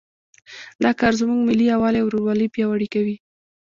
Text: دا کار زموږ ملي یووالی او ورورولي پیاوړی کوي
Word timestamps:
دا 0.83 0.91
کار 0.99 1.13
زموږ 1.21 1.39
ملي 1.47 1.65
یووالی 1.71 1.99
او 2.01 2.07
ورورولي 2.07 2.47
پیاوړی 2.53 2.87
کوي 2.93 3.15